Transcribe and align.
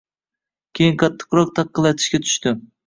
Keyin 0.79 0.97
qattiqroq 1.03 1.55
taqillatishga 1.61 2.27
tushdi. 2.27 2.59